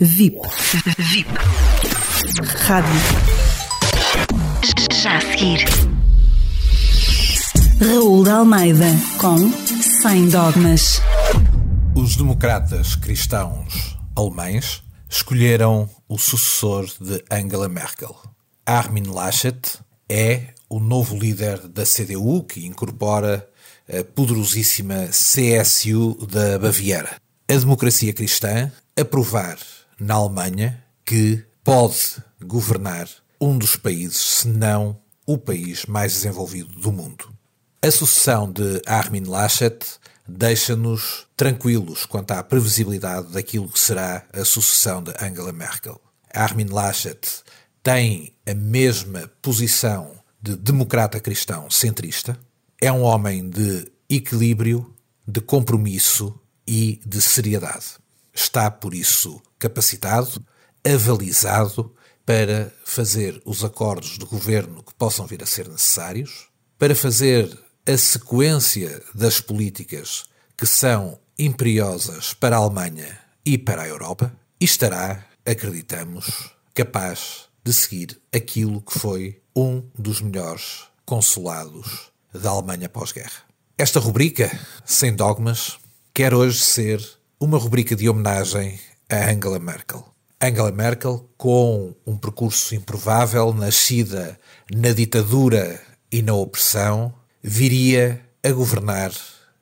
[0.00, 0.40] VIP.
[0.98, 1.30] VIP.
[2.66, 2.90] Rádio.
[4.92, 5.64] Já a seguir.
[7.80, 8.86] Raul de Almeida
[9.20, 9.38] com
[10.02, 11.00] Sem Dogmas.
[11.94, 18.16] Os democratas cristãos alemães escolheram o sucessor de Angela Merkel.
[18.66, 23.48] Armin Laschet é o novo líder da CDU, que incorpora
[23.88, 27.14] a poderosíssima CSU da Baviera.
[27.48, 29.56] A democracia cristã aprovar
[30.04, 33.08] na Alemanha que pode governar
[33.40, 37.32] um dos países, se não o país mais desenvolvido do mundo.
[37.80, 39.78] A sucessão de Armin Laschet
[40.28, 45.98] deixa-nos tranquilos quanto à previsibilidade daquilo que será a sucessão de Angela Merkel.
[46.32, 47.42] Armin Laschet
[47.82, 52.38] tem a mesma posição de democrata cristão centrista,
[52.80, 54.94] é um homem de equilíbrio,
[55.26, 58.03] de compromisso e de seriedade.
[58.34, 60.44] Está, por isso, capacitado,
[60.84, 61.94] avalizado
[62.26, 67.96] para fazer os acordos de governo que possam vir a ser necessários, para fazer a
[67.96, 70.24] sequência das políticas
[70.56, 77.72] que são imperiosas para a Alemanha e para a Europa e estará, acreditamos, capaz de
[77.72, 83.42] seguir aquilo que foi um dos melhores consulados da Alemanha pós-guerra.
[83.76, 84.50] Esta rubrica,
[84.84, 85.78] sem dogmas,
[86.12, 87.00] quer hoje ser
[87.44, 90.02] uma rubrica de homenagem a Angela Merkel.
[90.40, 94.40] Angela Merkel, com um percurso improvável, nascida
[94.74, 95.78] na ditadura
[96.10, 99.12] e na opressão, viria a governar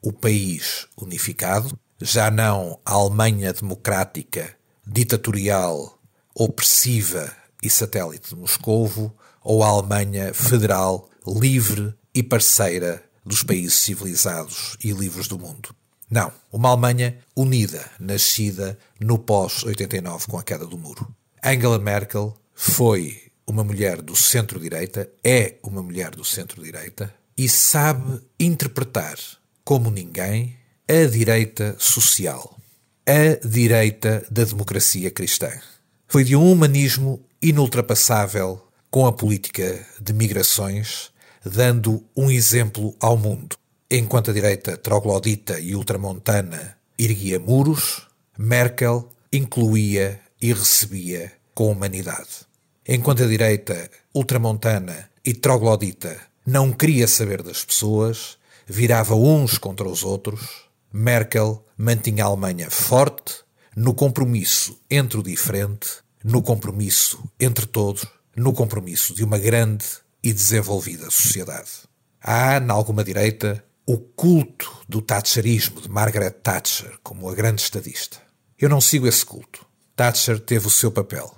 [0.00, 5.98] o país unificado, já não a Alemanha democrática, ditatorial,
[6.34, 7.30] opressiva
[7.62, 14.92] e satélite de Moscovo, ou a Alemanha federal, livre e parceira dos países civilizados e
[14.92, 15.76] livres do mundo.
[16.10, 21.12] Não, uma Alemanha unida, nascida no pós-89 com a queda do muro.
[21.44, 29.16] Angela Merkel foi uma mulher do centro-direita, é uma mulher do centro-direita e sabe interpretar
[29.64, 30.56] como ninguém
[30.88, 32.56] a direita social,
[33.06, 35.50] a direita da democracia cristã.
[36.06, 41.10] Foi de um humanismo inultrapassável com a política de migrações,
[41.44, 43.56] dando um exemplo ao mundo.
[43.98, 52.44] Enquanto a direita troglodita e ultramontana erguia muros, Merkel incluía e recebia com humanidade.
[52.86, 56.14] Enquanto a direita ultramontana e troglodita
[56.44, 58.36] não queria saber das pessoas,
[58.66, 63.36] virava uns contra os outros, Merkel mantinha a Alemanha forte
[63.74, 65.88] no compromisso entre o diferente,
[66.22, 68.04] no compromisso entre todos,
[68.36, 69.86] no compromisso de uma grande
[70.22, 71.70] e desenvolvida sociedade.
[72.20, 78.20] Há, na alguma direita, o culto do Thatcherismo de Margaret Thatcher como a grande estadista.
[78.58, 79.64] Eu não sigo esse culto.
[79.94, 81.32] Thatcher teve o seu papel.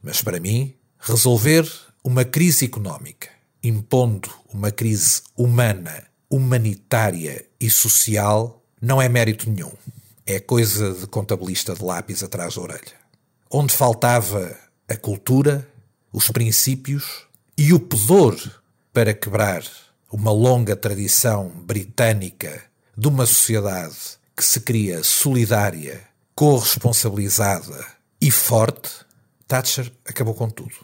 [0.00, 1.68] Mas para mim, resolver
[2.04, 3.28] uma crise económica,
[3.62, 9.72] impondo uma crise humana, humanitária e social, não é mérito nenhum.
[10.24, 12.98] É coisa de contabilista de lápis atrás da orelha.
[13.50, 14.56] Onde faltava
[14.88, 15.68] a cultura,
[16.12, 17.26] os princípios
[17.56, 18.36] e o pudor
[18.92, 19.62] para quebrar
[20.10, 22.62] uma longa tradição britânica
[22.96, 26.02] de uma sociedade que se cria solidária,
[26.34, 27.86] corresponsabilizada
[28.20, 28.90] e forte,
[29.46, 30.74] Thatcher acabou com tudo.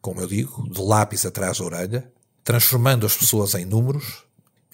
[0.00, 2.12] Como eu digo, de lápis atrás da orelha,
[2.44, 4.24] transformando as pessoas em números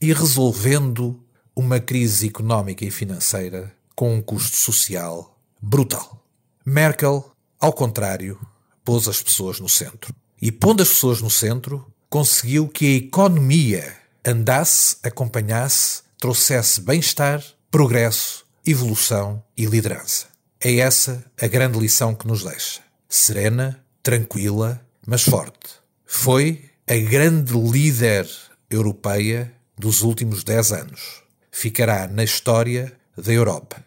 [0.00, 1.22] e resolvendo
[1.54, 6.24] uma crise económica e financeira com um custo social brutal.
[6.64, 8.38] Merkel, ao contrário,
[8.84, 10.14] pôs as pessoas no centro.
[10.40, 18.44] E pondo as pessoas no centro, conseguiu que a economia andasse, acompanhasse, trouxesse bem-estar, progresso,
[18.66, 20.26] evolução e liderança.
[20.60, 22.82] É essa a grande lição que nos deixa.
[23.08, 25.70] Serena, tranquila, mas forte.
[26.04, 28.28] Foi a grande líder
[28.68, 31.22] europeia dos últimos dez anos.
[31.50, 33.82] Ficará na história da Europa.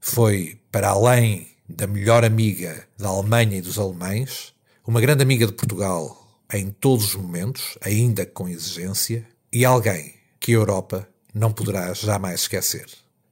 [0.00, 4.52] Foi para além da melhor amiga da Alemanha e dos alemães,
[4.84, 10.52] uma grande amiga de Portugal em todos os momentos, ainda com exigência, e alguém que
[10.52, 12.86] a Europa não poderá jamais esquecer.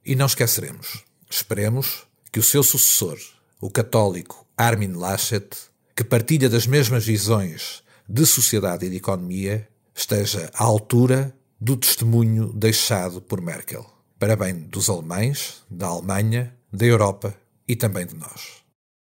[0.05, 1.03] E não esqueceremos.
[1.29, 3.17] Esperemos que o seu sucessor,
[3.59, 5.49] o católico Armin Laschet,
[5.95, 12.53] que partilha das mesmas visões de sociedade e de economia, esteja à altura do testemunho
[12.53, 13.85] deixado por Merkel,
[14.19, 17.35] para bem dos alemães, da Alemanha, da Europa
[17.67, 18.63] e também de nós.